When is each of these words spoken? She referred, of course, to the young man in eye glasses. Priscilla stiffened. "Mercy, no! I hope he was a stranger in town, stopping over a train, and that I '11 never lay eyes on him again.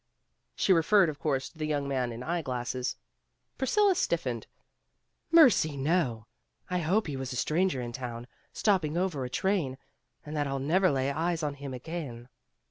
She 0.55 0.73
referred, 0.73 1.09
of 1.09 1.19
course, 1.19 1.47
to 1.49 1.59
the 1.59 1.67
young 1.67 1.87
man 1.87 2.11
in 2.11 2.23
eye 2.23 2.41
glasses. 2.41 2.95
Priscilla 3.59 3.93
stiffened. 3.93 4.47
"Mercy, 5.29 5.77
no! 5.77 6.25
I 6.71 6.79
hope 6.79 7.05
he 7.05 7.15
was 7.15 7.31
a 7.33 7.35
stranger 7.35 7.79
in 7.83 7.91
town, 7.91 8.25
stopping 8.51 8.97
over 8.97 9.23
a 9.25 9.29
train, 9.29 9.77
and 10.25 10.35
that 10.35 10.47
I 10.47 10.49
'11 10.49 10.67
never 10.67 10.89
lay 10.89 11.11
eyes 11.11 11.43
on 11.43 11.53
him 11.53 11.71
again. 11.75 12.29